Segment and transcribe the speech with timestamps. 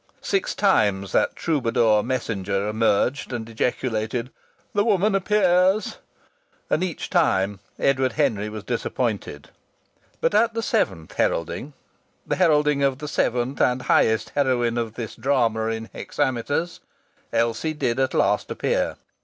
[0.23, 4.31] Six times that troubadour messenger emerged and ejaculated,
[4.73, 5.99] "The Woman appears,"
[6.71, 9.51] and each time Edward Henry was disappointed.
[10.19, 11.73] But at the seventh heralding
[12.25, 16.79] the heralding of the seventh and highest heroine of this drama in hexameters
[17.31, 18.95] Elsie did at length appear.